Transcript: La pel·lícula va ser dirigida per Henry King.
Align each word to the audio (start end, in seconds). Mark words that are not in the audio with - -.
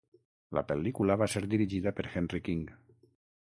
La 0.57 0.63
pel·lícula 0.71 1.17
va 1.23 1.29
ser 1.35 1.43
dirigida 1.53 1.95
per 2.01 2.09
Henry 2.23 2.43
King. 2.51 2.69